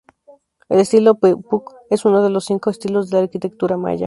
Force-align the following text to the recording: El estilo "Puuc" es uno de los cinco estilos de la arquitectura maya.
El 0.67 0.79
estilo 0.79 1.13
"Puuc" 1.19 1.75
es 1.91 2.05
uno 2.05 2.23
de 2.23 2.31
los 2.31 2.45
cinco 2.45 2.71
estilos 2.71 3.11
de 3.11 3.17
la 3.17 3.23
arquitectura 3.25 3.77
maya. 3.77 3.99